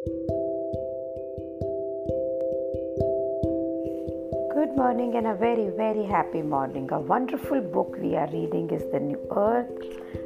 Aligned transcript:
Good 0.00 0.14
morning 4.74 5.16
and 5.16 5.26
a 5.26 5.34
very, 5.34 5.68
very 5.68 6.06
happy 6.06 6.40
morning. 6.40 6.88
A 6.90 7.00
wonderful 7.00 7.60
book 7.60 7.98
we 8.00 8.16
are 8.16 8.28
reading 8.32 8.70
is 8.70 8.82
The 8.92 9.00
New 9.00 9.18
Earth. 9.36 9.68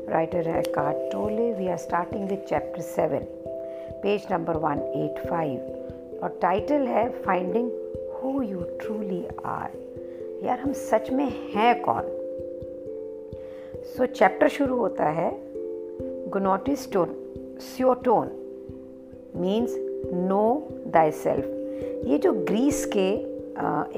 Writer 0.06 0.42
Eckhart 0.48 1.10
Tolle. 1.10 1.56
We 1.58 1.70
are 1.70 1.78
starting 1.78 2.28
with 2.28 2.46
chapter 2.48 2.82
7, 2.82 3.26
page 4.02 4.28
number 4.30 4.52
185. 4.52 5.58
और 6.22 6.38
title 6.42 6.86
है 6.86 7.08
finding 7.22 7.70
who 8.14 8.42
you 8.42 8.60
truly 8.60 9.26
are 9.44 9.70
यार 10.44 10.58
हम 10.60 10.72
सच 10.72 11.10
में 11.10 11.52
हैं 11.54 11.82
कौन 11.82 12.02
सो 13.82 14.04
so, 14.04 14.12
chapter 14.12 14.48
शुरू 14.48 14.76
होता 14.76 15.04
है 15.04 15.30
गुनोटिस्टोन 16.30 17.16
स्योटोन 17.60 18.43
मीन्स 19.36 19.76
नो 20.14 20.44
दाई 20.86 21.10
सेल्फ 21.10 22.06
ये 22.08 22.18
जो 22.18 22.32
ग्रीस 22.32 22.84
के 22.86 23.08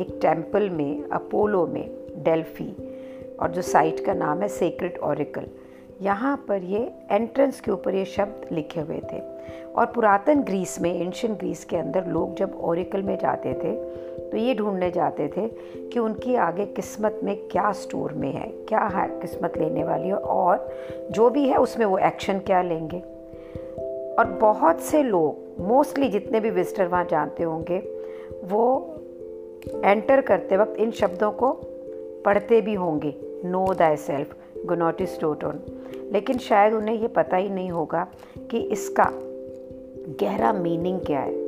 एक 0.00 0.18
टेंपल 0.22 0.68
में 0.70 1.08
अपोलो 1.12 1.66
में 1.66 1.88
डेल्फी 2.24 2.72
और 3.40 3.50
जो 3.50 3.62
साइट 3.62 4.04
का 4.04 4.14
नाम 4.14 4.42
है 4.42 4.48
सेक्रेट 4.48 4.98
ओरिकल 4.98 5.46
यहाँ 6.02 6.36
पर 6.48 6.62
ये 6.62 6.80
एंट्रेंस 7.10 7.60
के 7.60 7.70
ऊपर 7.70 7.94
ये 7.94 8.04
शब्द 8.04 8.46
लिखे 8.52 8.80
हुए 8.80 9.00
थे। 9.12 9.20
और 9.76 9.86
पुरातन 9.86 10.42
ग्रीस 10.42 10.80
में 10.80 10.92
एंशियन 10.94 11.34
ग्रीस 11.34 11.64
के 11.64 11.76
अंदर 11.76 12.06
लोग 12.06 12.34
जब 12.36 12.58
ओरिकल 12.60 13.02
में 13.02 13.16
जाते 13.18 13.52
थे 13.54 13.72
तो 14.30 14.36
ये 14.36 14.54
ढूँढने 14.54 14.90
जाते 14.90 15.28
थे 15.28 15.48
कि 15.88 15.98
उनकी 15.98 16.34
आगे 16.34 16.66
किस्मत 16.66 17.20
में 17.24 17.36
क्या 17.48 17.70
स्टोर 17.72 18.12
में 18.12 18.32
है, 18.32 18.46
क्या 18.68 18.80
है 18.94 19.08
किस्मत 19.20 19.58
लेने 19.58 19.84
वाली 19.84 20.08
है, 20.08 20.14
और 20.14 20.68
जो 21.10 21.28
भी 21.30 21.48
है 21.48 21.56
उसमें 21.56 21.86
वो 21.86 21.98
एक्शन 21.98 22.38
क्या 22.38 22.62
लेंगे। 22.62 23.02
और 24.18 24.26
बहुत 24.40 24.80
से 24.80 25.02
लोग 25.02 25.60
मोस्टली 25.60 26.08
जितने 26.08 26.40
भी 26.40 26.50
विजिटर 26.50 26.86
वहाँ 26.86 27.04
जानते 27.04 27.42
होंगे, 27.42 27.78
वो 28.44 28.94
एंटर 29.84 30.20
करते 30.20 30.56
वक्त 30.56 30.76
इन 30.76 30.90
शब्दों 30.90 31.30
को 31.32 31.52
पढ़ते 32.24 32.60
भी 32.60 32.74
होंगे। 32.74 33.14
नो 33.44 33.74
दाई 33.74 33.96
सेल्फ 33.96 34.36
गुनोटिस 34.66 35.20
टोटोन 35.20 35.60
लेकिन 36.12 36.38
शायद 36.38 36.74
उन्हें 36.74 36.96
ये 36.96 37.08
पता 37.08 37.36
ही 37.36 37.48
नहीं 37.48 37.70
होगा 37.70 38.06
कि 38.50 38.58
इसका 38.58 39.10
गहरा 40.20 40.52
मीनिंग 40.52 41.00
क्या 41.00 41.20
है। 41.20 41.45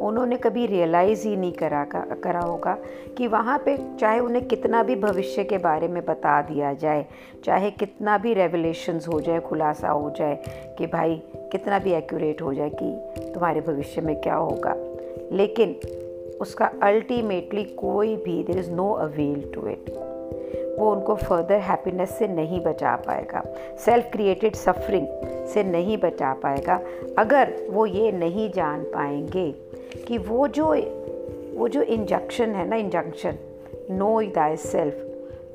उन्होंने 0.00 0.36
कभी 0.36 0.66
रियलाइज़ 0.66 1.26
ही 1.28 1.36
नहीं 1.36 1.52
करा 1.52 1.84
करा 2.22 2.40
होगा 2.40 2.76
कि 3.18 3.26
वहाँ 3.26 3.58
पे 3.58 3.76
चाहे 4.00 4.20
उन्हें 4.20 4.44
कितना 4.46 4.82
भी 4.82 4.96
भविष्य 4.96 5.44
के 5.44 5.58
बारे 5.58 5.88
में 5.88 6.04
बता 6.04 6.42
दिया 6.42 6.72
जाए, 6.72 7.06
चाहे 7.44 7.70
कितना 7.70 8.18
भी 8.18 8.34
रेवलेशंस 8.34 9.08
हो 9.08 9.20
जाए, 9.20 9.40
खुलासा 9.40 9.88
हो 9.88 10.10
जाए 10.10 10.42
कि 10.78 10.86
भाई 10.86 11.22
कितना 11.52 11.78
भी 11.78 11.92
एक्यूरेट 11.92 12.42
हो 12.42 12.54
जाए 12.54 12.70
कि 12.82 13.30
तुम्हारे 13.34 13.60
भविष्य 13.60 14.00
में 14.00 14.20
क्या 14.20 14.34
होगा। 14.34 14.74
लेकिन 15.32 15.80
उसका 16.40 16.70
अल्टीमेटली 16.82 17.64
कोई 17.64 18.16
भी 18.16 18.42
there 18.44 18.58
is 18.58 18.70
no 18.70 18.92
avail 18.92 19.50
to 19.54 19.68
it 19.68 19.94
वो 20.78 20.90
उनको 20.92 21.14
फर्दर 21.14 21.58
हैप्पीनेस 21.58 22.10
से 22.10 22.26
नहीं 22.28 22.60
बचा 22.60 22.96
पाएगा। 22.96 23.42
सेल्फ 23.84 24.10
क्रिएटेड 24.12 24.54
सफरिंग 24.54 25.06
से 25.46 25.64
नहीं 25.64 25.96
बचा 25.98 26.32
पाएगा। 26.32 26.80
अगर 27.18 27.54
वो 27.70 27.86
ये 27.86 28.12
नहीं 28.12 28.50
जान 28.50 28.82
पाएँगे 28.82 29.54
कि 29.96 30.18
वो 30.18 30.48
जो 30.48 30.76
वो 31.58 31.68
जो 31.68 31.82
इंजक्शन 31.82 32.50
है 32.50 32.68
ना 32.68 32.76
इंजंक्शन 32.76 33.38
नो 33.90 34.22
दाई 34.22 34.56
सेल्फ 34.56 35.02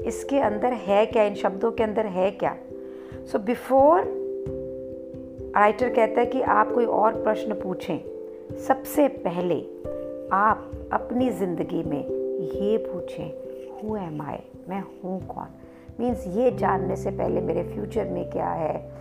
इसके 0.06 0.39
अंदर 0.39 0.73
है 0.73 1.06
क्या? 1.06 1.23
इन 1.23 1.36
शब्दों 1.36 1.72
के 1.72 1.83
अंदर 1.83 2.06
है 2.06 2.31
क्या? 2.31 2.58
सो 3.31 3.39
बिफोर 3.39 4.03
राइटर 5.58 5.89
कहता 5.89 6.20
है 6.20 6.25
कि 6.25 6.42
आप 6.42 6.72
कोई 6.72 6.86
और 6.86 7.23
प्रश्न 7.23 7.53
पूछें। 7.53 8.00
सबसे 8.67 9.08
पहले 9.08 9.56
आप 10.33 10.72
अपनी 10.94 11.30
ज़िंदगी 11.30 11.83
में 11.83 12.09
ये 12.39 12.78
पूछें 12.78 13.28
हु 13.72 13.98
एम 13.98 14.22
आई 14.22 14.38
मैं 14.70 14.81
हूँ 14.81 15.28
कौन? 15.28 15.48
मीन्स 15.99 16.27
ये 16.27 16.52
जानने 16.52 16.95
से 16.95 17.11
पहले 17.11 17.42
मेरे 17.42 17.64
फ्यूचर 17.64 18.05
में 18.05 18.30
क्या 18.30 18.49
है? 18.49 18.92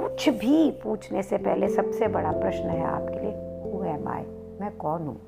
कुछ 0.00 0.28
भी 0.28 0.70
पूछने 0.70 1.22
से 1.22 1.36
पहले 1.36 1.68
सबसे 1.68 2.08
बड़ा 2.08 2.32
प्रश्न 2.32 2.68
है 2.68 2.84
आपके 2.84 3.20
लिए 3.20 3.32
हु 3.72 3.84
एम 3.84 4.08
आई 4.08 4.22
मैं 4.60 4.76
कौन 4.76 5.02
हूँ? 5.02 5.20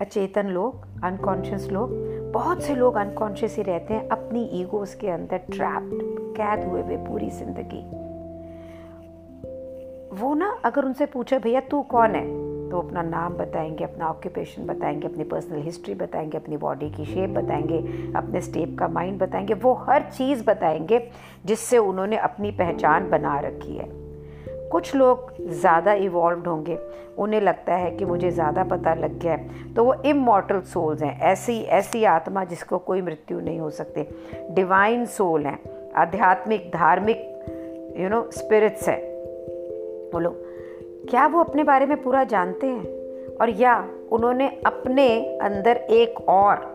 अचेतन 0.00 0.46
लोग 0.46 1.04
अनकॉन्शियस 1.04 1.70
लोग, 1.70 1.90
बहुत 2.32 2.62
से 2.62 2.74
लोग 2.74 2.94
अनकॉन्शियस 2.94 3.56
ही 3.56 3.62
रहते 3.62 3.94
हैं, 3.94 4.08
अपनी 4.08 4.44
ईगोस 4.44 4.94
के 4.94 5.08
अंदर 5.08 5.38
ट्रैप्ड 5.38 6.02
कैद 6.36 6.64
हुए 6.64 6.82
हुए 6.82 6.96
पूरी 6.96 7.30
ज़िंदगी। 7.30 8.10
वो 10.22 10.34
ना 10.34 10.60
अगर 10.64 10.84
उनसे 10.84 11.06
पूछे, 11.06 11.38
भैया, 11.38 11.60
तू 11.60 11.82
कौन 11.82 12.14
है? 12.14 12.50
तो 12.70 12.78
अपना 12.78 13.02
नाम 13.02 13.34
बताएँगे, 13.34 13.84
अपना 13.84 14.08
ऑक्यूपेशन 14.08 14.66
बताएँगे, 14.66 15.08
अपनी 15.08 15.24
पर्सनल 15.24 15.58
हिस्ट्री 15.58 15.94
बताएँगे, 15.94 16.38
अपनी 16.38 16.56
बॉडी 16.56 16.90
की 16.90 17.04
शेप 17.04 17.30
बताएँगे, 17.30 17.78
अपने 18.16 18.40
स्टेप 18.40 18.76
का 18.78 18.88
माइंड 18.88 19.18
बताएँगे, 19.18 19.54
वो 19.54 19.74
हर 19.74 20.02
चीज़ 20.02 20.44
बताएँगे 20.44 21.10
जिससे 21.46 21.78
उन्होंने 21.78 22.16
अपनी 22.16 22.50
पहचान 22.50 23.10
बना 23.10 23.40
रखी 23.40 23.76
है। 23.76 24.09
कुछ 24.70 24.94
लोग 24.96 25.32
ज़्यादा 25.50 25.92
इवॉल्व 25.92 26.48
होंगे, 26.48 26.78
उन्हें 27.18 27.40
लगता 27.40 27.74
है 27.74 27.90
कि 27.90 28.04
मुझे 28.04 28.30
ज़्यादा 28.30 28.64
पता 28.64 28.94
लग 28.94 29.18
गया 29.18 29.32
है। 29.32 29.74
तो 29.74 29.84
वो 29.84 29.94
इमोटल 30.06 30.60
सोल्स 30.60 31.02
हैं, 31.02 31.20
ऐसी 31.20 31.60
ऐसी 31.62 32.04
आत्मा 32.04 32.44
जिसको 32.44 32.78
कोई 32.78 33.02
मृत्यु 33.02 33.40
नहीं 33.40 33.60
हो 33.60 33.70
सकती। 33.70 34.06
डिवाइन 34.54 35.04
सोल 35.06 35.46
हैं, 35.46 35.58
आध्यात्मिक, 35.92 36.70
धार्मिक 36.74 37.26
यू 37.96 38.08
नो 38.08 38.30
स्पिरिट्स 38.30 38.88
हैं। 38.88 39.00
बोलो, 40.12 40.30
क्या 41.10 41.26
वो 41.26 41.40
अपने 41.40 41.64
बारे 41.64 41.86
में 41.86 42.02
पूरा 42.02 42.24
जानते 42.24 42.66
हैं? 42.66 42.98
और 43.36 43.50
या 43.50 43.88
उन्होंने 44.12 44.48
अपने 44.66 45.38
अंदर 45.38 45.76
एक 45.76 46.28
और 46.28 46.68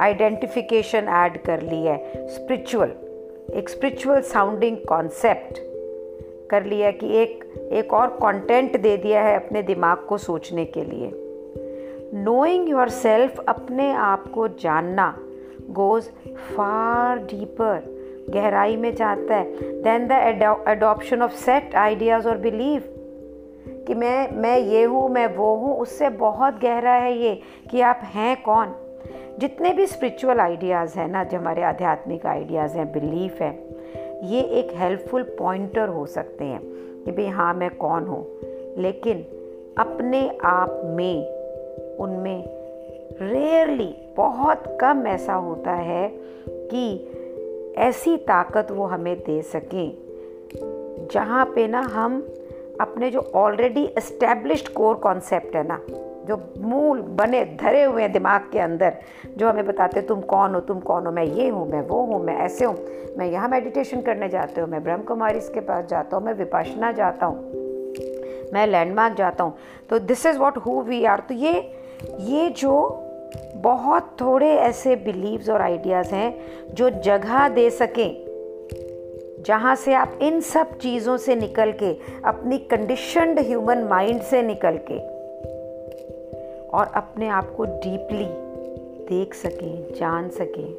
आइडेंटिफिकेशन 0.00 1.08
ऐड 1.08 1.42
कर 1.42 1.62
ली 1.62 1.82
है 1.86 2.26
स्पिरिचुअल 2.28 2.92
एक 3.54 3.68
स्पिरिचुअल 3.68 4.20
साउंडिंग 4.20 4.76
कॉन्सेप्ट 4.88 5.58
कर 6.50 6.64
लिया 6.64 6.90
कि 6.90 7.12
एक 7.16 7.44
एक 7.72 7.92
और 7.92 8.06
कंटेंट 8.22 8.80
दे 8.80 8.96
दिया 8.96 9.22
है 9.22 9.34
अपने 9.36 9.62
दिमाग 9.62 10.04
को 10.08 10.18
सोचने 10.18 10.64
के 10.64 10.84
लिए। 10.84 11.10
नोइंग 12.14 12.68
योर 12.68 12.88
सेल्फ 12.88 13.38
अपने 13.48 13.92
आप 13.92 14.30
को 14.32 14.48
जानना 14.48 15.14
गोज 15.70 16.08
फार 16.48 17.18
डीपर 17.18 17.82
गहराई 18.30 18.76
में 18.76 18.94
जाता 18.94 19.34
है। 19.34 19.44
Then 19.82 20.06
the 20.06 20.12
adoption 20.68 21.22
of 21.22 21.32
set 21.32 21.74
ideas 21.74 22.28
और 22.28 22.38
बिलीव 22.38 22.82
कि 23.86 23.94
मैं 23.94 24.30
मैं 24.32 24.58
ये 24.58 24.82
हूँ, 24.84 25.08
मैं 25.08 25.26
वो 25.26 25.54
हूँ, 25.56 25.76
उससे 25.76 26.08
बहुत 26.08 26.60
गहरा 26.60 26.94
है 26.94 27.16
ये 27.18 27.40
कि 27.70 27.80
आप 27.80 28.00
हैं 28.04 28.42
कौन? 28.42 28.74
जितने 29.38 29.72
भी 29.72 29.86
स्पिरिचुअल 29.86 30.40
आइडियाज़ 30.40 30.98
हैं 30.98 31.08
ना, 31.08 31.24
जो 31.24 31.38
हमारे 31.38 31.62
आध्यात्मिक 31.62 32.26
आइडियाज़ 32.26 32.76
हैं 32.76 32.92
बिलीफ 32.92 33.40
है 33.40 33.50
ये 34.22 34.40
एक 34.40 34.68
हेल्पफुल 34.72 35.22
पॉइंटर 35.22 35.88
हो 35.88 36.06
सकते 36.06 36.44
हैं 36.44 36.60
कि 37.04 37.12
भाई 37.12 37.26
हाँ 37.26 37.54
मैं 37.54 37.76
कौन 37.76 38.04
हूँ। 38.04 38.26
लेकिन 38.78 39.26
अपने 39.78 40.38
आप 40.44 40.82
में, 40.84 41.26
उनमें 41.96 42.44
रेयरली 43.22 43.94
बहुत 44.16 44.78
कम 44.80 45.06
ऐसा 45.06 45.34
होता 45.34 45.72
है 45.72 46.08
कि 46.44 47.08
ऐसी 47.78 48.16
ताकत 48.16 48.70
वो 48.70 48.84
हमें 48.84 49.16
दे 49.18 49.42
सकें, 49.42 49.96
जहाँ 51.12 51.52
पे 51.54 51.66
ना 51.68 51.80
हम 51.80 52.28
अपने 52.80 53.10
जो 53.10 53.20
ऑलरेडी 53.34 53.84
इस्टेब्लिश्ड 53.86 54.68
कोर 54.68 54.94
कॉन्सेप्ट 54.94 55.56
है 55.56 55.66
ना 55.66 55.80
जो 56.26 56.36
मूल 56.60 57.00
बने, 57.18 57.44
धरे 57.60 57.82
हुए 57.84 58.02
हैं 58.02 58.12
दिमाग 58.12 58.48
के 58.52 58.58
अंदर, 58.58 58.94
जो 59.36 59.48
हमें 59.48 59.66
बताते 59.66 60.00
तुम 60.02 60.20
कौन 60.20 60.54
हो? 60.54 60.60
तुम 60.60 60.80
कौन 60.80 61.06
हो? 61.06 61.12
मैं 61.12 61.24
ये 61.24 61.48
हूँ, 61.48 61.66
मैं 61.68 61.80
वो 61.80 62.00
हूँ, 62.04 62.22
मैं 62.24 62.36
ऐसे 62.36 62.64
हूँ, 62.64 62.76
मैं 63.18 63.26
यहाँ 63.26 63.48
मेडिटेशन 63.48 64.00
करने 64.00 64.28
जाते 64.28 64.60
हूँ, 64.60 64.68
मैं 64.70 64.82
ब्रह्म 64.84 65.02
कुमारी 65.02 65.40
के 65.54 65.60
पास 65.60 65.84
जाता 65.84 66.16
हूँ, 66.16 66.24
मैं 66.24 66.34
विपाशना 66.34 66.92
जाता 66.92 67.26
हूँ, 67.26 67.38
मैं 68.52 68.66
लैंडमार्क 68.66 69.16
जाता 69.16 69.44
हूँ। 69.44 69.54
तो 69.90 69.98
this 69.98 70.26
is 70.26 70.38
what 70.38 70.56
who 70.58 70.80
we 70.82 71.04
are 71.04 71.20
तो 71.20 71.34
ये 71.34 71.52
ये 72.20 72.48
जो 72.48 72.72
बहुत 73.56 74.16
थोड़े 74.20 74.48
ऐसे 74.48 74.96
बिलीव्स 74.96 75.48
और 75.50 75.62
आइडियाज़ 75.62 76.14
हैं, 76.14 76.34
जो 76.74 76.90
जगह 76.90 77.48
दे 77.48 77.70
सकें, 77.70 78.26
जहाँ 79.46 79.74
से 79.74 79.94
आप 79.94 80.18
इन 80.22 80.40
सब 80.40 80.76
चीज़ों 80.78 81.16
से 81.16 81.36
निकल 81.36 81.72
के, 81.72 81.92
अपनी 82.24 82.58
कंडीशनड 82.70 83.38
ह्यूमन 83.38 83.84
माइंड 83.84 84.20
से 84.22 84.42
निकल 84.42 84.78
के 84.90 84.98
और 86.72 86.86
अपने 86.86 87.28
आप 87.28 87.54
को 87.56 87.64
डीपली 87.64 88.28
देख 89.08 89.34
सकें 89.34 89.94
जान 89.94 90.28
सकें 90.28 90.74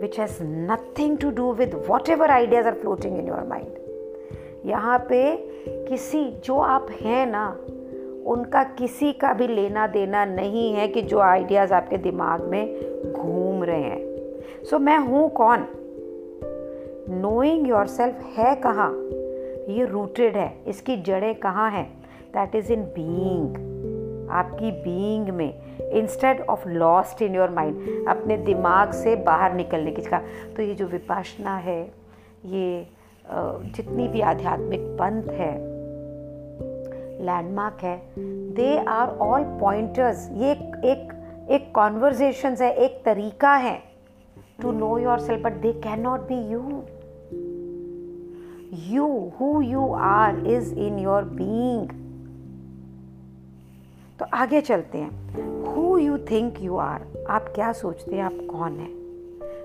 which 0.00 0.20
has 0.20 0.42
nothing 0.42 1.18
to 1.18 1.30
do 1.30 1.52
with 1.52 1.74
whatever 2.08 2.30
ideas 2.30 2.66
are 2.66 2.74
floating 2.74 3.18
in 3.18 3.28
your 3.28 3.42
mind 3.42 3.78
यहाँ 4.66 4.98
पे 4.98 5.36
किसी 5.68 6.24
जो 6.44 6.58
आप 6.58 6.86
हैं 7.00 7.26
ना 7.26 7.58
उनका 8.26 8.64
किसी 8.64 9.12
का 9.12 9.32
भी 9.32 9.46
लेना 9.46 9.86
देना 9.86 10.24
नहीं 10.24 10.74
है 10.74 10.88
कि 10.88 11.02
जो 11.02 11.18
आइडियाज़ 11.18 11.74
आपके 11.74 11.96
दिमाग 11.96 12.42
में 12.42 12.74
घूम 13.12 13.64
रहे 13.64 13.82
हैं। 13.82 14.14
सो 14.64 14.76
so, 14.76 14.82
मैं 14.82 14.98
हूँ 14.98 15.30
कौन? 15.30 15.66
नोइंग 17.08 17.68
योर 17.68 17.86
सेल्फ 17.86 18.20
है 18.36 18.54
कहाँ? 18.54 18.92
ये 19.74 19.84
रूटेड 19.84 20.36
है। 20.36 20.56
इसकी 20.66 20.96
जड़ें 20.96 21.34
कहाँ 21.34 21.70
हैं? 21.70 22.04
दैट 22.28 22.54
इज़ 22.54 22.72
इन 22.72 22.82
बीइंग 22.82 23.73
आपकी 24.34 24.70
बीइंग 24.70 25.28
में 25.28 25.54
instead 25.80 26.40
of 26.40 26.68
lost 26.68 27.22
in 27.22 27.34
your 27.34 27.50
mind 27.50 28.08
अपने 28.08 28.36
दिमाग 28.36 28.92
से 28.92 29.16
बाहर 29.16 29.54
निकलने 29.54 29.90
की 29.90 30.02
का 30.02 30.18
तो 30.56 30.62
ये 30.62 30.74
जो 30.74 30.86
विपाशना 30.86 31.56
है, 31.56 31.82
ये 32.46 32.86
जितनी 33.76 34.08
भी 34.08 34.20
आध्यात्मिक 34.20 34.80
पंथ 34.80 35.22
है 35.22 35.74
लैंडमार्क 37.24 37.78
है 37.82 38.02
दे 38.54 38.84
आर 38.84 39.08
ऑल 39.08 39.42
पॉइंटर्स 39.42 40.30
ये 40.32 40.52
एक 40.52 40.80
एक 40.84 41.12
एक 41.50 41.74
कॉन्वर्जेशन 41.74 42.56
है, 42.60 42.74
एक 42.74 43.02
तरीका 43.04 43.54
है 43.54 43.82
to 44.62 44.72
know 44.72 44.98
yourself 45.18 45.44
but 45.44 45.52
they 45.52 45.72
cannot 46.00 46.20
be 46.20 46.40
you 46.50 46.82
you 48.94 49.32
who 49.40 49.62
you 49.62 49.92
are 49.92 50.38
is 50.46 50.74
in 50.74 50.98
your 50.98 51.22
being 51.22 52.03
तो 54.18 54.26
आगे 54.34 54.60
चलते 54.60 54.98
हैं। 54.98 55.64
Who 55.64 55.98
you 55.98 56.18
think 56.18 56.54
you 56.60 56.76
are 56.76 57.26
आप 57.30 57.52
क्या 57.54 57.72
सोचते 57.72 58.16
हैं? 58.16 58.22
आप 58.22 58.38
कौन 58.50 58.72
है? 58.72 58.88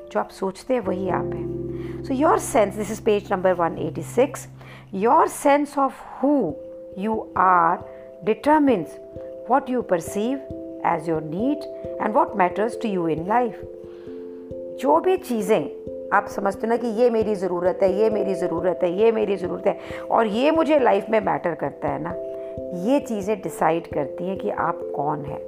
जो 0.10 0.20
आप 0.20 0.30
सोचते 0.30 0.74
हैं, 0.74 0.82
वही 0.82 1.10
आप 1.10 1.26
हैं। 1.26 2.04
So 2.04 2.14
your 2.14 2.40
sense 2.40 2.76
this 2.76 2.92
is 2.92 3.02
page 3.04 3.34
number 3.34 3.54
186 3.54 4.48
your 4.94 5.28
sense 5.28 5.78
of 5.78 5.94
who 6.24 6.54
you 6.98 7.28
are 7.38 7.78
determines 8.24 8.98
what 9.50 9.70
you 9.70 9.82
perceive 9.82 10.38
as 10.86 11.10
your 11.10 11.24
need 11.24 11.58
and 12.02 12.16
what 12.16 12.36
matters 12.36 12.82
to 12.82 12.90
you 12.90 13.08
in 13.08 13.28
life 13.28 13.62
जो 14.80 15.00
भी 15.00 15.18
चीज़ें 15.18 15.90
आप 16.14 16.28
समझते 16.28 16.60
हो 16.60 16.68
ना 16.68 16.78
कि 16.78 16.88
ये 16.88 17.10
मेरी 17.10 17.36
ज़रूरत 17.36 17.80
है, 17.84 18.00
ये 18.00 18.10
मेरी 18.10 18.34
ज़रूरत 18.34 18.80
है, 18.84 19.00
ये 19.00 19.12
मेरी 19.12 19.36
ज़रूरत 19.36 19.68
है, 19.68 19.80
और 20.12 20.28
ये 20.28 20.52
मुझे 20.52 20.80
लाइफ 20.80 21.06
में 21.10 21.20
मैटर 21.22 21.56
करता 21.56 21.88
है 21.88 22.02
ना। 22.02 22.16
ये 22.86 23.00
चीज़ें 23.00 23.42
डिसाइड 23.42 23.88
करती 23.88 24.24
हैं 24.24 24.38
कि 24.38 24.50
आप 24.50 24.80
कौन 24.96 25.24
हैं। 25.26 25.40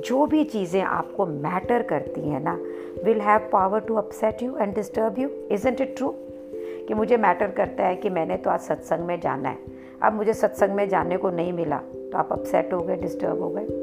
जो 0.00 0.26
भी 0.26 0.44
चीज़ें 0.44 0.80
आपको 0.82 1.26
मैटर 1.26 1.82
करती 1.82 2.20
हैं 2.20 2.40
ना 2.40 2.54
will 3.04 3.20
have 3.20 3.48
power 3.52 3.80
to 3.80 3.94
upset 3.94 4.42
you 4.42 4.56
and 4.56 4.74
disturb 4.74 5.18
you 5.18 5.28
isn't 5.50 5.80
it 5.80 5.96
true 5.96 6.14
कि 6.88 6.94
मुझे 6.94 7.16
मैटर 7.16 7.50
करता 7.50 7.86
है 7.86 7.96
कि 7.96 8.10
मैंने 8.10 8.36
तो 8.36 8.50
आज 8.50 8.60
सत्संग 8.60 9.06
में 9.06 9.18
जाना 9.20 9.48
है। 9.48 9.58
अब 10.02 10.12
मुझे 10.12 10.34
सत्संग 10.34 10.74
में 10.74 10.88
जाने 10.88 11.16
को 11.16 11.30
नहीं 11.30 11.52
मिला 11.52 11.76
तो 11.76 12.18
आप 12.18 12.32
अपसेट 12.32 12.72
हो 12.72 12.80
गए 12.80 12.96
डिस्टर्ब 12.96 13.42
हो 13.42 13.50
गए। 13.50 13.82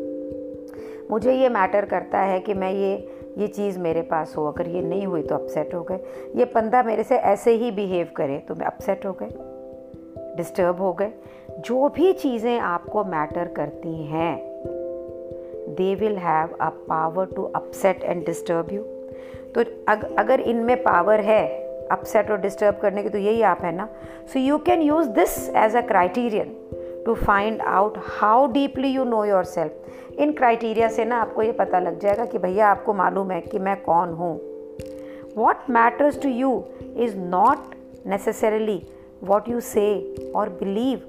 मुझे 1.11 1.33
ये 1.33 1.49
मैटर 1.49 1.85
करता 1.85 2.19
है 2.19 2.39
कि 2.39 2.53
मैं 2.53 2.71
ये 2.71 2.93
ये 3.37 3.47
चीज़ 3.47 3.79
मेरे 3.79 4.01
पास 4.01 4.33
हो, 4.37 4.45
अगर 4.45 4.67
ये 4.67 4.81
नहीं 4.81 5.05
हुई 5.07 5.21
तो 5.21 5.35
अपसेट 5.35 5.73
हो 5.73 5.81
गए। 5.83 5.99
ये 6.35 6.45
पंदा 6.45 6.83
मेरे 6.83 7.03
से 7.03 7.17
ऐसे 7.17 7.51
ही 7.51 7.71
बिहेव 7.71 8.09
करे 8.15 8.37
तो 8.37 8.55
मैं 8.55 8.65
अपसेट 8.65 9.05
हो 9.05 9.11
गए। 9.21 9.29
डिस्टर्ब 10.37 10.81
हो 10.81 10.91
गए। 10.93 11.11
जो 11.59 11.89
भी 11.89 12.11
चीज़ें 12.13 12.59
आपको 12.59 13.03
मैटर 13.03 13.47
करती 13.47 13.95
हैं 14.05 14.37
they 15.77 15.93
will 15.95 16.17
have 16.17 16.55
a 16.61 16.69
power 16.87 17.25
to 17.25 17.43
upset 17.55 18.03
and 18.03 18.25
disturb 18.25 18.71
you 18.73 18.81
तो 19.55 19.63
अग, 19.87 20.03
अगर 20.19 20.39
इनमें 20.39 20.75
पावर 20.83 21.19
है 21.19 21.43
अपसेट 21.91 22.31
और 22.31 22.37
डिस्टर्ब 22.41 22.77
करने 22.81 23.03
की 23.03 23.09
तो 23.09 23.17
यही 23.17 23.41
आप 23.41 23.61
है 23.61 23.71
ना। 23.75 23.87
So 24.33 24.39
you 24.39 24.57
can 24.57 24.81
use 24.81 25.09
this 25.09 25.49
as 25.49 25.75
a 25.75 25.81
criterion 25.81 26.55
to 27.05 27.15
find 27.15 27.61
out 27.61 27.97
how 28.19 28.47
deeply 28.51 28.87
you 28.87 29.03
know 29.05 29.23
yourself 29.43 30.19
in 30.19 30.31
criteria 30.31 30.87
से 30.87 31.05
ना 31.05 31.21
आपको 31.21 31.43
ये 31.43 31.51
पता 31.51 31.79
लग 31.79 31.99
जाएगा 31.99 32.25
कि 32.25 32.37
भैया 32.37 32.67
आपको 32.67 32.93
मालूम 32.93 33.31
है 33.31 33.41
कि 33.41 33.59
मैं 33.59 33.75
कौन 33.83 34.13
हूँ। 34.13 34.33
What 35.37 35.69
matters 35.69 36.21
to 36.21 36.29
you 36.29 36.63
is 36.97 37.17
not 37.17 37.75
necessarily 38.07 38.81
what 39.23 39.49
you 39.49 39.59
say 39.59 40.13
और 40.35 40.49
बिलीव 40.59 41.07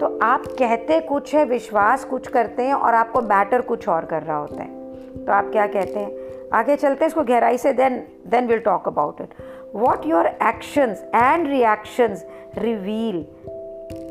तो 0.00 0.18
आप 0.22 0.46
कहते 0.48 0.98
कुछ 1.00 1.34
है, 1.34 1.44
विश्वास 1.44 2.04
कुछ 2.04 2.26
करते 2.28 2.62
हैं 2.62 2.74
और 2.74 2.94
आपको 2.94 3.20
मैटर 3.20 3.60
कुछ 3.60 3.88
और 3.88 4.04
कर 4.04 4.22
रहा 4.22 4.36
होता 4.36 4.62
है। 4.62 5.24
तो 5.24 5.32
आप 5.32 5.50
क्या 5.50 5.66
कहते 5.66 5.98
हैं? 5.98 6.48
आगे 6.52 6.76
चलते 6.76 7.04
हैं 7.04 7.06
इसको 7.06 7.22
गहराई 7.22 7.58
से 7.58 7.72
then 7.72 7.96
then 8.26 8.46
will 8.46 8.58
talk 8.58 8.88
about 8.88 9.20
it 9.20 9.34
what 9.74 10.06
your 10.06 10.26
actions 10.26 11.04
and 11.14 11.46
reactions 11.48 12.24
reveal 12.58 13.24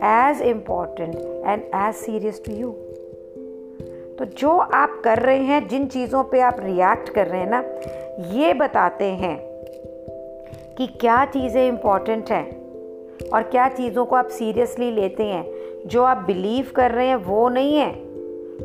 as 0.04 0.42
important 0.42 1.16
and 1.16 1.64
as 1.64 1.94
serious 1.96 2.42
to 2.46 2.54
you 2.54 2.72
तो 4.20 4.26
जो 4.38 4.50
आप 4.50 5.02
कर 5.04 5.20
रहे 5.20 5.38
हैं, 5.38 5.68
जिन 5.68 5.88
चीज़ों 5.88 6.24
पे 6.24 6.40
आप 6.42 6.58
रिएक्ट 6.60 7.10
कर 7.10 7.28
रहे 7.28 7.42
हैं 7.42 7.50
ना, 7.50 7.64
ये 8.34 8.54
बताते 8.54 9.06
हैं 9.06 9.38
कि 10.78 10.88
क्या 11.02 11.24
चीज़ें 11.26 11.68
इंपॉर्टेंट 11.68 12.32
हैं। 12.32 12.61
और 13.34 13.44
क्या 13.44 13.68
चीज़ों 13.70 14.06
को 14.06 14.16
आप 14.16 14.28
सीरियसली 14.28 14.92
लेते 14.92 15.24
हैं? 15.24 15.46
जो 15.86 16.04
आप 16.04 16.18
बिलीव 16.18 16.72
कर 16.76 16.92
रहे 16.92 17.08
हैं, 17.08 17.16
वो 17.16 17.50
नहीं 17.50 17.78
है। 17.78 17.92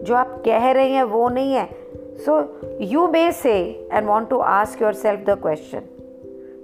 जो 0.05 0.15
आप 0.15 0.43
कह 0.45 0.71
रहे 0.71 0.89
हैं, 0.89 1.03
वो 1.03 1.29
नहीं 1.29 1.53
है। 1.53 1.69
So 2.17 2.61
you 2.81 3.09
may 3.09 3.33
say 3.33 3.89
and 3.93 4.07
want 4.07 4.29
to 4.29 4.39
ask 4.39 4.83
yourself 4.93 5.21
the 5.21 5.31
question 5.31 5.81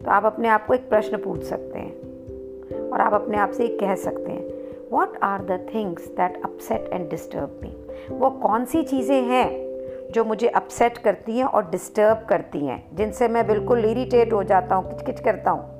तो 0.04 0.10
आप 0.10 0.24
अपने 0.24 0.48
आप 0.48 0.66
को 0.66 0.74
एक 0.74 0.88
प्रश्न 0.88 1.16
पूछ 1.16 1.42
सकते 1.42 1.78
हैं। 1.78 2.90
और 2.90 3.00
आप 3.00 3.14
अपने 3.14 3.36
आप 3.36 3.50
से 3.50 3.64
एक 3.64 3.78
कह 3.80 3.94
सकते 3.94 4.30
हैं। 4.32 4.90
What 4.90 5.18
are 5.22 5.40
the 5.40 5.66
things 5.74 6.06
that 6.08 6.40
upset 6.44 6.90
and 6.92 7.08
disturb 7.10 7.60
me 7.62 7.76
वो 8.10 8.30
कौन 8.30 8.64
सी 8.64 8.82
चीज़ें 8.82 9.20
हैं 9.22 10.10
जो 10.12 10.24
मुझे 10.24 10.48
अपसेट 10.48 10.98
करती 10.98 11.38
हैं 11.38 11.44
और 11.44 11.70
डिस्टर्ब 11.70 12.26
करती 12.28 12.66
हैं? 12.66 12.96
जिनसे 12.96 13.28
मैं 13.28 13.46
बिल्कुल 13.46 13.84
इरीटेट 13.84 14.32
हो 14.32 14.42
जाता 14.42 14.74
हूँ 14.74 14.90
किच 14.90 15.06
किच 15.06 15.20
करता 15.20 15.50
हूँ। 15.50 15.71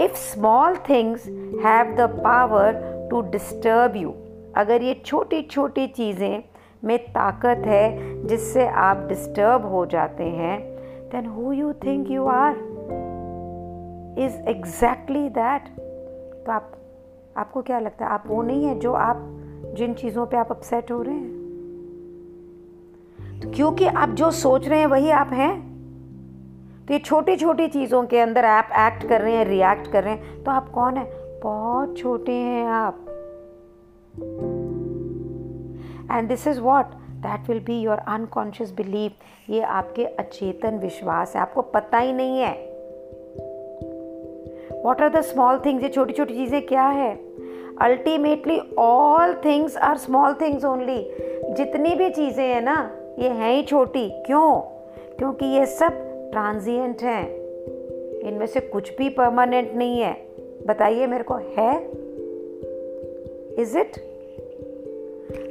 If 0.00 0.14
small 0.14 0.76
things 0.76 1.26
have 1.64 1.96
the 1.96 2.00
power 2.00 2.72
to 3.10 3.20
disturb 3.20 3.96
you 3.96 4.14
अगर 4.56 4.82
ये 4.82 5.02
छोटी 5.06 5.42
छोटी 5.42 5.86
चीज़ें 5.86 6.44
में 6.84 6.98
ताकत 6.98 7.62
है 7.66 8.16
जिससे 8.26 8.68
आप 8.68 8.96
डिस्टर्ब 8.96 9.66
हो 9.66 9.86
जाते 9.86 10.24
हैं 10.24 10.76
then 11.08 11.26
who 11.26 11.52
you 11.52 11.72
think 11.72 12.10
you 12.10 12.26
are 12.26 12.52
is 14.18 14.48
exactly 14.48 15.28
that 15.28 15.68
तो 16.46 16.52
आप, 16.52 16.72
आपको 17.36 17.62
क्या 17.62 17.78
लगता 17.78 18.04
है? 18.04 18.10
आप 18.10 18.24
वो 18.26 18.42
नहीं 18.42 18.64
है 18.64 18.78
जो 18.78 18.92
आप, 18.92 19.16
जिन 19.76 19.94
चीज़ों 19.94 20.26
पे 20.26 20.36
आप 20.36 20.50
अपसेट 20.50 20.92
हो 20.92 21.02
रहे 21.02 21.14
हैं? 21.14 21.36
तो 23.40 23.50
क्योंकि 23.50 23.86
आप 23.86 24.08
जो 24.08 24.30
सोच 24.30 24.68
रहे 24.68 24.78
हैं 24.78 24.86
वही 24.86 25.10
आप 25.10 25.30
हैं 25.32 25.75
तो 26.88 26.94
ये 26.94 26.98
छोटी 26.98 27.36
छोटी 27.36 27.66
चीज़ों 27.68 28.02
के 28.04 28.18
अंदर 28.20 28.44
आप 28.44 28.68
एक्ट 28.78 29.08
कर 29.08 29.20
रहे 29.20 29.32
हैं 29.32 29.44
रिएक्ट 29.44 29.92
कर 29.92 30.04
रहे 30.04 30.14
हैं 30.14 30.44
तो 30.44 30.50
आप 30.50 30.68
कौन 30.68 30.96
है? 30.96 31.04
बहुत 31.42 31.96
छोटे 31.98 32.32
हैं 32.32 32.66
आप। 32.66 33.06
And 36.12 36.28
this 36.28 36.46
is 36.46 36.60
what 36.60 36.84
that 37.24 37.48
will 37.48 37.60
be 37.60 37.80
your 37.80 37.98
unconscious 37.98 38.72
believe 38.72 39.12
ये 39.52 39.60
आपके 39.60 40.04
अचेतन 40.04 40.78
विश्वास 40.78 41.34
है। 41.36 41.42
आपको 41.42 41.62
पता 41.62 41.98
ही 41.98 42.12
नहीं 42.12 42.38
है। 42.38 42.52
What 44.84 45.02
are 45.02 45.08
the 45.08 45.20
small 45.20 45.58
things 45.66 45.82
ये 45.82 45.88
छोटी 45.88 46.12
छोटी 46.12 46.34
चीज़ें 46.34 46.66
क्या 46.66 46.86
है? 46.88 47.14
Ultimately 47.80 48.60
all 48.78 49.34
things 49.44 49.76
are 49.76 49.96
small 49.96 50.34
things 50.34 50.64
only 50.64 51.02
जितनी 51.50 51.94
भी 51.94 52.10
चीज़ें 52.10 52.44
हैं 52.44 52.62
ना, 52.62 52.90
ये 53.18 53.28
हैं 53.28 53.54
ही 53.54 53.62
छोटी। 53.62 54.08
क्यों? 54.26 54.60
क्योंकि 55.18 55.46
ये 55.46 55.66
सब 55.66 56.02
ट्रांजिएंट 56.30 57.02
हैं। 57.02 57.24
इनमें 58.20 58.46
से 58.46 58.60
कुछ 58.60 58.96
भी 58.96 59.08
परमानेंट 59.08 59.74
नहीं 59.74 60.00
है। 60.00 60.12
बताइए 60.66 61.06
मेरे 61.06 61.24
को, 61.24 61.34
है? 61.34 61.74
Is 63.62 63.78
it 63.78 63.96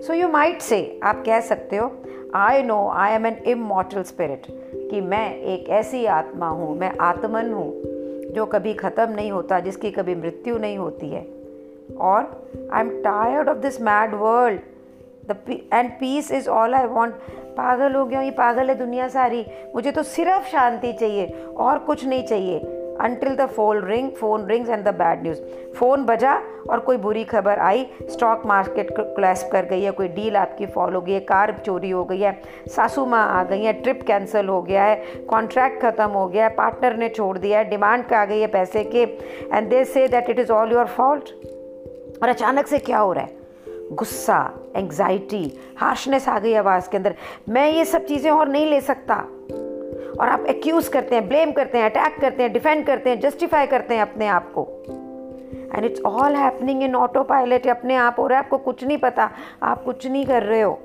so 0.03 0.13
you 0.13 0.27
might 0.27 0.61
say 0.61 0.99
आप 1.03 1.23
कह 1.25 1.39
सकते 1.39 1.75
हो 1.75 1.91
I 2.35 2.63
know 2.63 2.87
I 2.89 3.11
am 3.11 3.25
an 3.25 3.35
immortal 3.47 4.03
spirit 4.03 4.41
कि 4.91 5.01
मैं 5.01 5.41
एक 5.41 5.69
ऐसी 5.69 6.05
आत्मा 6.05 6.47
हूँ, 6.47 6.77
मैं 6.77 6.91
आत्मन 6.99 7.51
हूँ, 7.53 7.71
जो 8.33 8.45
कभी 8.45 8.73
ख़त्म 8.73 9.09
नहीं 9.11 9.31
होता, 9.31 9.59
जिसकी 9.59 9.91
कभी 9.91 10.15
मृत्यु 10.15 10.57
नहीं 10.57 10.77
होती 10.77 11.09
है। 11.09 11.25
और 11.99 12.69
I 12.73 12.81
am 12.81 12.89
tired 12.89 13.49
of 13.49 13.57
this 13.57 13.81
mad 13.81 14.13
world 14.13 14.59
the 15.27 15.37
end 15.73 15.91
peace 15.91 16.31
is 16.31 16.49
all 16.49 16.75
I 16.75 16.85
want 16.87 17.15
पागल 17.57 17.93
हो 17.93 18.05
गया 18.05 18.21
ये 18.21 18.31
पागल 18.31 18.69
है 18.69 18.75
दुनिया 18.75 19.07
सारी। 19.07 19.45
मुझे 19.75 19.91
तो 19.91 20.03
सिर्फ़ 20.03 20.47
शांति 20.47 20.93
चाहिए, 20.93 21.25
और 21.57 21.77
कुछ 21.79 22.05
नहीं 22.05 22.23
चाहिए। 22.23 22.59
Until 23.01 23.35
the 23.35 23.45
phone 23.45 23.81
ring 23.85 24.09
phone 24.11 24.45
rings 24.47 24.69
and 24.69 24.83
the 24.83 24.93
bad 24.95 25.23
news 25.23 25.39
phone 25.75 26.03
बजा 26.05 26.33
और 26.69 26.79
कोई 26.79 26.97
बुरी 26.97 27.23
खबर 27.23 27.59
आई 27.59 27.85
स्टॉक 28.11 28.45
मार्केट 28.45 28.91
क्लैश 28.97 29.47
कर 29.51 29.65
गई 29.65 29.81
है, 29.81 29.91
कोई 29.91 30.07
डील 30.07 30.35
आपकी 30.37 30.65
फॉल 30.65 30.93
हो 30.95 31.01
गई 31.01 31.13
है, 31.13 31.19
कार 31.21 31.55
चोरी 31.65 31.89
हो 31.89 32.03
गई 32.05 32.19
है, 32.19 32.39
सासू 32.67 33.05
माँ 33.05 33.27
आ 33.29 33.43
गई 33.43 33.63
है 33.63 33.73
ट्रिप 33.73 34.03
कैंसिल 34.07 34.47
हो 34.47 34.61
गया 34.61 34.83
है 34.83 34.95
कॉन्ट्रैक्ट 35.29 35.81
ख़त्म 35.81 36.09
हो 36.09 36.27
गया 36.27 36.43
है 36.43 36.55
पार्टनर 36.55 36.97
ने 36.97 37.09
छोड़ 37.09 37.37
दिया 37.37 37.59
है 37.59 37.69
डिमांड 37.69 38.13
आ 38.13 38.25
गई 38.25 38.39
है 38.39 38.47
पैसे 38.47 38.83
के 38.83 39.03
and 39.53 39.69
they 39.69 39.83
say 39.85 40.07
that 40.07 40.29
it 40.29 40.39
is 40.39 40.51
all 40.51 40.71
your 40.71 40.85
fault 40.87 41.29
और 42.23 42.29
अचानक 42.29 42.67
से 42.67 42.79
क्या 42.79 42.99
हो 42.99 43.13
रहा 43.13 43.23
है? 43.23 43.37
गुस्सा। 43.91 44.43
एंग्जाइटी 44.75 45.59
हार्शनेस 45.77 46.27
आ 46.29 46.39
गई 46.39 46.53
आवाज़ 46.53 46.89
के 46.89 46.97
अंदर। 46.97 47.15
मैं 47.49 47.69
ये 47.71 47.85
सब 47.85 48.05
चीज़ें 48.05 48.31
और 48.31 48.47
नहीं 48.47 48.65
ले 48.65 48.81
सकता। 48.81 49.15
और 50.19 50.29
आप 50.29 50.45
एक्यूज़ 50.45 50.89
करते 50.89 51.15
हैं 51.15 51.27
ब्लेम 51.27 51.51
करते 51.51 51.77
हैं 51.77 51.85
अटैक 51.85 52.19
करते 52.21 52.43
हैं 52.43 52.53
डिफेंड 52.53 52.85
करते 52.85 53.09
हैं 53.09 53.19
जस्टिफाई 53.19 53.67
करते 53.67 53.93
हैं 53.95 54.01
अपने 54.01 54.27
आप 54.27 54.51
को। 54.57 54.67
And 55.75 55.85
it's 55.85 56.01
all 56.01 56.35
happening 56.35 56.83
in 56.83 56.95
autopilot 57.23 57.67
अपने 57.67 57.95
आप 57.95 58.15
हो 58.19 58.27
रहा 58.27 58.39
है, 58.39 58.45
आपको 58.45 58.57
कुछ 58.57 58.83
नहीं 58.83 58.97
पता, 58.97 59.29
आप 59.63 59.83
कुछ 59.83 60.07
नहीं 60.07 60.25
कर 60.25 60.43
रहे 60.43 60.61
हो। 60.61 60.79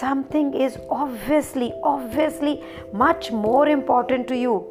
Something 0.00 0.56
is 0.56 0.78
obviously 0.90 1.72
obviously 1.84 2.58
much 2.94 3.28
more 3.32 3.68
important 3.68 4.28
to 4.28 4.34
you 4.34 4.64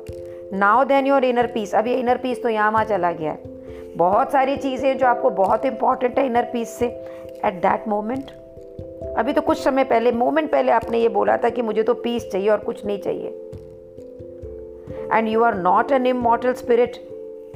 now 0.53 0.83
than 0.83 1.07
your 1.07 1.23
inner 1.23 1.47
peace 1.47 1.75
अब 1.75 1.87
ये 1.87 1.95
इनर 1.95 2.17
पीस 2.17 2.43
तो 2.43 2.49
यहाँ 2.49 2.71
वहाँ 2.71 2.85
चला 2.85 3.11
गया 3.11 3.31
है। 3.31 3.57
बहुत 3.97 4.31
सारी 4.31 4.57
चीज़ें 4.57 4.97
जो 4.97 5.07
आपको 5.07 5.29
बहुत 5.29 5.65
इंपॉर्टेंट 5.65 6.19
है 6.19 6.25
इनर 6.25 6.43
पीस 6.43 6.69
से। 6.69 6.87
एट 7.45 7.61
दैट 7.61 7.87
मोमेंट 7.87 8.31
अभी 9.17 9.33
तो 9.33 9.41
कुछ 9.41 9.57
समय 9.59 9.83
पहले 9.83 10.11
मोमेंट 10.11 10.51
पहले 10.51 10.71
आपने 10.71 10.99
ये 10.99 11.09
बोला 11.09 11.37
था 11.37 11.49
कि 11.49 11.61
मुझे 11.61 11.83
तो 11.83 11.93
पीस 11.93 12.27
चाहिए 12.31 12.49
और 12.49 12.57
कुछ 12.59 12.85
नहीं 12.85 12.97
चाहिए। 12.99 13.29
And 15.13 15.27
you 15.27 15.43
are 15.43 15.55
not 15.55 15.91
an 15.91 16.05
immortal 16.07 16.53
spirit 16.53 16.97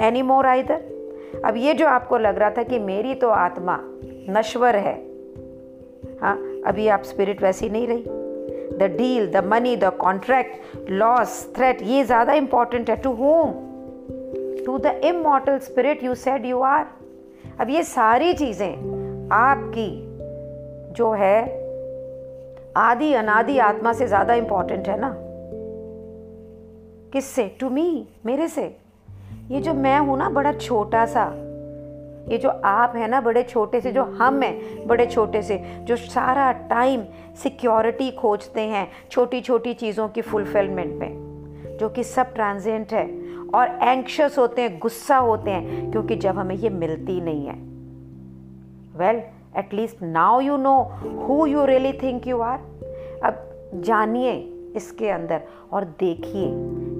anymore 0.22 0.46
either 0.46 1.42
अब 1.46 1.58
ये 1.58 1.74
जो 1.74 1.88
आपको 1.88 2.18
लग 2.18 2.38
रहा 2.38 2.50
था 2.50 2.64
कि 2.64 2.80
मेरी 2.80 3.16
तो 3.16 3.30
आत्मा 3.30 3.78
नश्वर 4.30 4.76
है 4.78 4.96
हाँ 6.22 6.36
अभी 6.68 6.88
आप 6.88 7.04
स्पिरिट 7.04 7.42
वैसी 7.44 7.70
नहीं 7.70 7.88
रही। 7.88 8.04
The 8.78 8.92
deal 8.98 9.28
the 9.32 9.44
money 9.46 9.76
the 9.76 9.92
contract 10.00 10.90
loss 10.92 11.46
threat 11.58 11.82
ये 11.84 12.04
ज़्यादा 12.04 12.34
इंपॉर्टेंट 12.34 12.90
है। 12.90 12.96
To 13.02 13.12
whom 13.14 13.52
to 14.66 14.78
the 14.78 15.00
immortal 15.06 15.58
spirit 15.60 16.04
you 16.04 16.16
said 16.16 16.46
you 16.46 16.62
are 16.62 16.86
अब 17.60 17.70
ये 17.70 17.84
सारी 17.84 18.34
चीज़ें 18.34 18.93
आपकी 19.32 20.04
जो 20.94 21.12
है 21.12 21.64
आदि 22.78 23.14
अनादि 23.14 23.60
आत्मा 23.60 23.94
से 23.94 24.08
ज़्यादा 24.08 24.34
इंपॉर्टेंट 24.34 24.88
है 24.88 25.00
ना? 25.00 25.16
किससे? 27.12 27.58
टू 27.60 27.70
मी 27.70 28.08
मेरे 28.26 28.48
से। 28.48 28.78
ये 29.52 29.62
जो 29.62 29.74
मैं 29.74 30.00
हूँ 30.00 30.18
ना, 30.18 30.30
बड़ा 30.30 30.54
छोटा 30.54 31.06
सा। 31.06 31.34
ये 32.32 32.38
जो 32.38 32.50
आप 32.50 32.94
है 32.96 33.08
ना, 33.08 33.22
बड़े 33.22 33.44
छोटे 33.44 33.82
से, 33.82 33.92
जो 33.92 34.04
हम 34.04 34.42
हैं, 34.42 34.88
बड़े 34.88 35.06
छोटे 35.06 35.42
से, 35.42 35.62
जो 35.80 35.96
सारा 35.96 36.52
टाइम 36.52 37.04
सिक्योरिटी 37.44 38.12
खोजते 38.12 38.62
हैं 38.62 38.88
छोटी 39.12 39.42
छोटी 39.42 39.74
चीज़ों 39.74 40.08
की 40.08 40.22
फुलफिलमेंट 40.22 40.96
में, 40.96 41.78
जो 41.80 41.90
कि 41.90 42.04
सब 42.04 42.34
ट्रांजेंट 42.34 42.94
है। 42.94 43.24
और 43.56 43.80
एंक्शस 43.82 44.36
होते 44.40 44.62
हैं, 44.62 44.80
गुस्सा 44.80 45.18
होते 45.18 45.52
हैं, 45.52 45.92
क्योंकि 45.92 46.16
जब 46.16 46.38
हमें 46.38 46.56
ये 46.56 46.70
मिलती 46.70 47.22
नहीं 47.22 47.46
है। 47.46 47.73
Well 48.96 49.22
at least 49.58 50.02
now 50.04 50.40
you 50.42 50.58
know 50.58 50.78
who 51.20 51.46
you 51.46 51.66
really 51.66 51.94
think 51.94 52.28
you 52.28 52.40
are 52.42 52.60
अब 53.24 53.50
जानिए 53.86 54.34
इसके 54.76 55.10
अंदर 55.10 55.42
और 55.74 55.84
देखिए 56.00 56.50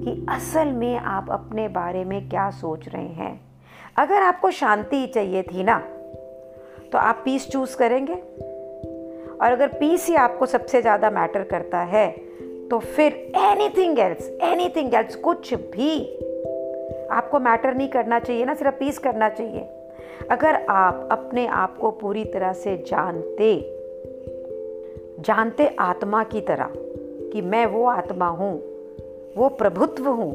कि 0.04 0.26
असल 0.30 0.72
में 0.72 0.96
आप 0.96 1.30
अपने 1.30 1.68
बारे 1.68 2.04
में 2.04 2.28
क्या 2.28 2.50
सोच 2.50 2.88
रहे 2.88 3.08
हैं। 3.14 3.40
अगर 3.98 4.22
आपको 4.22 4.50
शांति 4.50 5.06
चाहिए 5.06 5.42
थी 5.42 5.64
ना 5.64 5.78
तो 6.92 6.98
आप 6.98 7.22
पीस 7.24 7.48
चूज़ 7.50 7.76
करेंगे। 7.76 8.14
और 9.34 9.52
अगर 9.52 9.68
पीस 9.68 10.06
ही 10.08 10.14
आपको 10.16 10.46
सबसे 10.46 10.80
ज़्यादा 10.82 11.10
मैटर 11.10 11.42
करता 11.44 11.80
है 11.86 12.08
तो 12.70 12.78
फिर 12.78 13.12
एनीथिंग 13.36 13.98
एल्स 13.98 14.28
एनीथिंग 14.42 14.94
एल्स 14.94 15.16
कुछ 15.16 15.54
भी 15.54 15.98
आपको 17.12 17.38
मैटर 17.40 17.74
नहीं 17.74 17.88
करना 17.88 18.18
चाहिए 18.18 18.44
ना, 18.44 18.54
सिर्फ़ 18.54 18.74
पीस 18.74 18.98
करना 18.98 19.28
चाहिए। 19.28 19.68
अगर 20.30 20.54
आप 20.70 21.08
अपने 21.12 21.46
आप 21.46 21.76
को 21.78 21.90
पूरी 21.90 22.24
तरह 22.24 22.52
से 22.52 22.76
जानते 22.86 23.54
जानते 25.20 25.66
आत्मा 25.78 26.22
की 26.24 26.40
तरह 26.40 26.72
कि 27.32 27.40
मैं 27.42 27.64
वो 27.66 27.84
आत्मा 27.86 28.26
हूँ, 28.28 28.54
वो 29.36 29.48
प्रभुत्व 29.58 30.08
हूँ, 30.08 30.32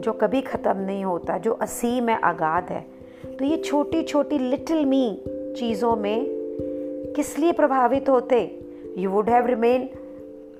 जो 0.00 0.12
कभी 0.12 0.40
ख़त्म 0.42 0.76
नहीं 0.76 1.04
होता, 1.04 1.38
जो 1.38 1.52
असीम 1.52 2.08
है 2.08 2.18
आगाध 2.20 2.70
है 2.70 2.84
तो 3.38 3.44
ये 3.44 3.56
छोटी 3.56 4.02
छोटी 4.02 4.38
लिटिल 4.38 4.84
मी 4.84 5.22
चीज़ों 5.58 5.94
में 5.96 6.26
किस 7.16 7.38
लिए 7.38 7.52
प्रभावित 7.52 8.08
होते? 8.08 8.42
You 8.98 9.10
would 9.10 9.30
have 9.30 9.46
remain 9.46 9.88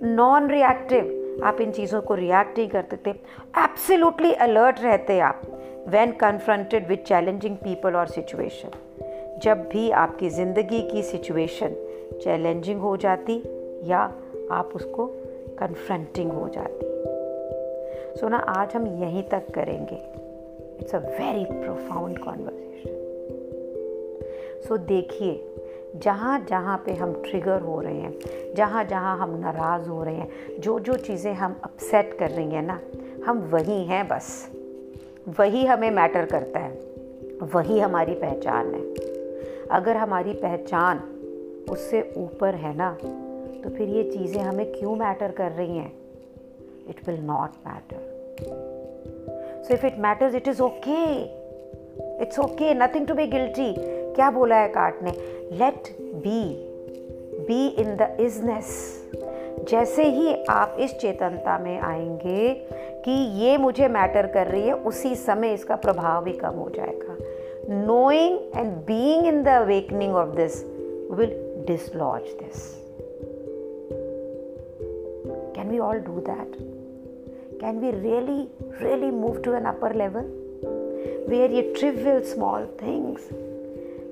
non 0.02 0.48
reactive 0.50 1.42
आप 1.44 1.60
इन 1.60 1.70
चीज़ों 1.72 2.00
को 2.00 2.14
रिएक्ट 2.14 2.58
नहीं 2.58 2.68
करते 2.68 2.96
थे 3.06 3.10
एब्सोल्युटली 3.58 4.32
अलर्ट 4.32 4.80
रहते 4.80 5.18
आप। 5.20 5.42
When 5.88 6.12
confronted 6.12 6.86
with 6.88 6.98
challenging 6.98 7.56
people 7.56 7.96
और 7.96 8.06
सिचुएशन 8.06 8.70
जब 9.42 9.58
भी 9.68 9.90
आपकी 9.90 10.28
ज़िंदगी 10.30 10.80
की 10.82 11.02
सिचुएशन 11.02 11.74
चैलेंजिंग 12.22 12.80
हो 12.80 12.96
जाती 12.96 13.36
या 13.84 13.98
आप 14.50 14.72
उसको 14.74 15.06
कन्फ्रंटिंग 15.58 16.32
हो 16.32 16.48
जाती। 16.48 16.86
सो 18.20 18.28
ना, 18.28 18.36
आज 18.36 18.74
हम 18.74 18.86
यहीं 19.02 19.22
तक 19.22 19.50
करेंगे। 19.54 19.96
It's 20.80 20.94
a 20.94 20.98
very 20.98 21.44
profound 21.44 22.18
conversation 22.18 22.94
so 24.68 24.76
देखिए 24.76 25.54
जहाँ 25.96 26.46
जहाँ 26.50 26.82
पे 26.86 26.92
हम 26.94 27.12
ट्रिगर 27.22 27.60
हो 27.60 27.80
रहे 27.80 28.00
हैं 28.00 28.54
जहाँ 28.56 28.84
जहाँ 28.84 29.16
हम 29.18 29.38
नाराज़ 29.40 29.88
हो 29.88 30.02
रहे 30.04 30.14
हैं 30.14 30.60
जो 30.60 30.78
जो 30.80 30.96
चीज़ें 30.96 31.32
हम 31.34 31.60
अपसेट 31.64 32.18
कर 32.18 32.30
रही 32.30 32.50
हैं 32.50 32.62
ना, 32.62 32.80
हम 33.26 33.38
वहीं 33.52 33.86
हैं 33.86 34.08
बस। 34.08 34.55
वही 35.28 35.64
हमें 35.66 35.90
मैटर 35.90 36.24
करता 36.24 36.58
है, 36.58 36.70
वही 37.42 37.78
हमारी 37.80 38.14
पहचान 38.14 38.74
है। 38.74 38.80
अगर 39.70 39.96
हमारी 39.96 40.32
पहचान 40.32 40.98
उससे 41.70 42.14
ऊपर 42.16 42.54
है 42.54 42.76
ना 42.76 42.90
तो 43.62 43.70
फिर 43.70 43.88
ये 43.88 44.02
चीज़ें 44.10 44.42
हमें 44.42 44.72
क्यों 44.72 44.94
मैटर 44.96 45.30
कर 45.30 45.50
रही 45.52 45.76
हैं? 45.76 45.92
It 46.88 47.08
will 47.08 47.20
not 47.20 47.50
matter 47.66 48.14
so 49.68 49.74
if 49.74 49.86
it 49.86 49.98
matters 49.98 50.34
it 50.34 50.48
is 50.48 50.62
okay 50.62 51.22
it's 52.22 52.38
okay 52.38 52.74
nothing 52.74 53.06
to 53.06 53.14
be 53.14 53.26
guilty 53.26 53.74
क्या 54.14 54.30
बोला 54.30 54.56
है 54.56 54.68
काट 54.68 55.02
ने? 55.02 55.10
Let 55.52 55.96
be 56.00 56.42
be 57.46 57.66
in 57.68 57.96
the 57.96 58.16
easiness 58.20 59.05
जैसे 59.64 60.02
ही 60.02 60.44
आप 60.44 60.76
इस 60.80 60.94
चेतनता 60.94 61.58
में 61.58 61.80
आएँगे 61.80 62.54
कि 63.04 63.10
ये 63.10 63.58
मुझे 63.58 63.88
मैटर 63.88 64.26
कर 64.26 64.46
रही 64.46 64.62
है, 64.62 64.74
उसी 64.74 65.14
समय 65.14 65.52
इसका 65.52 65.76
प्रभाव 65.76 66.24
भी 66.24 66.32
कम 66.32 66.54
हो 66.54 66.70
जाएगा। 66.70 67.16
Knowing 67.86 68.38
and 68.56 68.72
being 68.72 69.26
in 69.26 69.42
the 69.42 69.48
awakening 69.48 70.14
of 70.14 70.28
this 70.28 70.64
will 71.10 71.64
dislodge 71.66 72.22
this 72.22 72.86
Can 75.56 75.74
we 75.74 75.80
all 75.80 76.00
do 76.06 76.20
that? 76.20 76.50
Can 77.60 77.80
we 77.80 77.90
really 77.90 78.48
really 78.82 79.10
move 79.22 79.42
to 79.46 79.54
an 79.58 79.66
upper 79.72 79.90
level? 79.94 80.26
Where 81.28 81.50
ये 81.50 81.74
trivial 81.78 82.22
स्मॉल 82.22 82.68
things. 82.82 83.45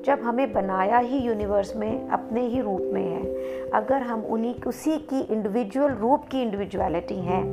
जब 0.05 0.23
हमें 0.23 0.53
बनाया 0.53 0.99
ही 0.99 1.19
यूनिवर्स 1.19 1.75
में 1.77 2.09
अपने 2.09 2.47
ही 2.47 2.61
रूप 2.61 2.91
में 2.95 3.05
है 3.05 3.71
अगर 3.71 4.03
हम 4.03 4.25
उन्हीं 4.25 4.55
उसी 4.67 4.99
की 5.13 5.21
इंडिविजुअल 5.21 5.95
रूप 5.97 6.29
की 6.31 6.43
इंडिविजुअलिटी 6.43 7.21
हैं 7.21 7.45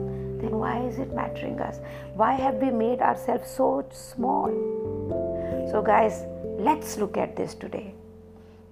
then 0.41 0.57
why 0.57 0.75
is 0.79 0.97
it 0.97 1.13
mattering 1.13 1.59
us? 1.61 1.79
Why 2.15 2.33
have 2.33 2.55
we 2.55 2.71
made 2.71 3.01
ourselves 3.01 3.49
so 3.49 3.85
small? 3.91 4.49
So, 5.71 5.81
guys, 5.81 6.23
let's 6.59 6.97
look 6.97 7.17
at 7.17 7.35
this 7.35 7.55
today. 7.55 7.87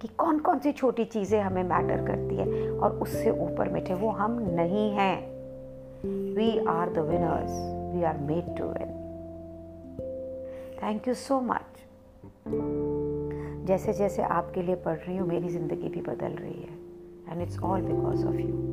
कि 0.01 0.07
कौन 0.17 0.38
कौन 0.39 0.59
सी 0.59 0.71
छोटी 0.71 1.03
चीज़ें 1.05 1.39
हमें 1.41 1.63
मैटर 1.69 2.05
करती 2.07 2.36
है 2.36 2.69
और 2.71 2.91
उससे 3.03 3.31
ऊपर 3.45 3.69
मिठे 3.69 3.93
वो 3.93 4.09
हम 4.19 4.38
नहीं 4.59 4.89
हैं 4.91 5.15
we 6.36 6.48
are 6.69 6.93
the 6.93 7.05
winners 7.09 7.51
we 7.95 8.03
are 8.03 8.17
made 8.29 8.55
to 8.57 8.67
win 8.67 8.95
thank 10.83 11.07
you 11.07 11.13
so 11.27 11.39
much 11.41 11.83
जैसे 13.69 13.93
जैसे 13.93 14.21
आपके 14.23 14.61
लिए 14.61 14.75
पढ़ 14.75 14.97
रही 14.97 15.17
हूँ, 15.17 15.27
मेरी 15.27 15.49
ज़िंदगी 15.49 15.89
भी 15.89 16.01
बदल 16.01 16.35
रही 16.35 16.61
है। 16.61 16.77
And 17.29 17.41
it's 17.41 17.59
all 17.59 17.81
because 17.81 18.25
of 18.25 18.35
you 18.35 18.68